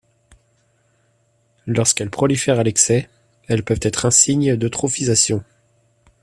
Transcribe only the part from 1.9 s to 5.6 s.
prolifèrent à l'excès, elles peuvent être un signe d'eutrophisation.